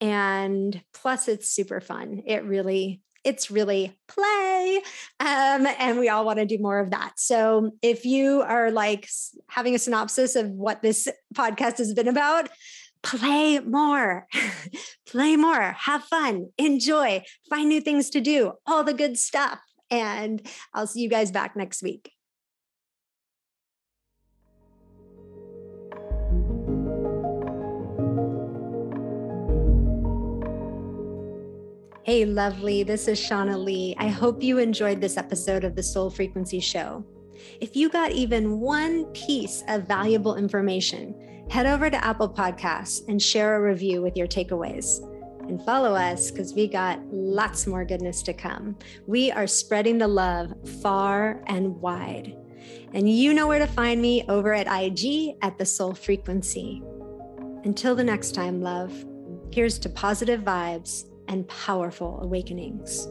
And 0.00 0.82
plus, 0.92 1.28
it's 1.28 1.48
super 1.48 1.80
fun. 1.80 2.22
It 2.26 2.44
really 2.44 3.00
it's 3.24 3.50
really 3.50 3.96
play. 4.06 4.82
Um, 5.18 5.66
and 5.78 5.98
we 5.98 6.10
all 6.10 6.26
want 6.26 6.40
to 6.40 6.44
do 6.44 6.58
more 6.58 6.78
of 6.78 6.90
that. 6.90 7.14
So 7.16 7.70
if 7.80 8.04
you 8.04 8.42
are 8.42 8.70
like 8.70 9.08
having 9.48 9.74
a 9.74 9.78
synopsis 9.78 10.36
of 10.36 10.50
what 10.50 10.82
this 10.82 11.08
podcast 11.34 11.78
has 11.78 11.94
been 11.94 12.06
about, 12.06 12.50
play 13.02 13.60
more, 13.60 14.26
play 15.06 15.36
more, 15.36 15.72
have 15.72 16.04
fun, 16.04 16.50
enjoy, 16.58 17.22
find 17.48 17.70
new 17.70 17.80
things 17.80 18.10
to 18.10 18.20
do, 18.20 18.52
all 18.66 18.84
the 18.84 18.94
good 18.94 19.16
stuff. 19.16 19.60
And 20.00 20.46
I'll 20.72 20.86
see 20.86 21.00
you 21.00 21.08
guys 21.08 21.30
back 21.30 21.54
next 21.56 21.82
week. 21.82 22.10
Hey, 32.02 32.26
lovely. 32.26 32.82
This 32.82 33.08
is 33.08 33.18
Shauna 33.18 33.62
Lee. 33.62 33.94
I 33.98 34.08
hope 34.08 34.42
you 34.42 34.58
enjoyed 34.58 35.00
this 35.00 35.16
episode 35.16 35.64
of 35.64 35.74
the 35.74 35.82
Soul 35.82 36.10
Frequency 36.10 36.60
Show. 36.60 37.04
If 37.60 37.76
you 37.76 37.88
got 37.88 38.12
even 38.12 38.60
one 38.60 39.06
piece 39.06 39.62
of 39.68 39.88
valuable 39.88 40.36
information, 40.36 41.46
head 41.48 41.66
over 41.66 41.88
to 41.88 42.04
Apple 42.04 42.28
Podcasts 42.28 43.00
and 43.08 43.22
share 43.22 43.56
a 43.56 43.62
review 43.62 44.02
with 44.02 44.16
your 44.16 44.26
takeaways. 44.26 45.00
And 45.48 45.62
follow 45.64 45.94
us 45.94 46.30
because 46.30 46.54
we 46.54 46.66
got 46.66 47.00
lots 47.12 47.66
more 47.66 47.84
goodness 47.84 48.22
to 48.22 48.32
come. 48.32 48.76
We 49.06 49.30
are 49.30 49.46
spreading 49.46 49.98
the 49.98 50.08
love 50.08 50.54
far 50.80 51.42
and 51.46 51.80
wide. 51.80 52.36
And 52.92 53.10
you 53.10 53.34
know 53.34 53.46
where 53.46 53.58
to 53.58 53.66
find 53.66 54.00
me 54.00 54.24
over 54.28 54.54
at 54.54 54.66
IG 54.66 55.36
at 55.42 55.58
the 55.58 55.66
Soul 55.66 55.94
Frequency. 55.94 56.82
Until 57.64 57.94
the 57.94 58.04
next 58.04 58.32
time, 58.32 58.62
love, 58.62 58.92
here's 59.52 59.78
to 59.80 59.88
positive 59.88 60.40
vibes 60.40 61.04
and 61.28 61.46
powerful 61.48 62.20
awakenings. 62.22 63.08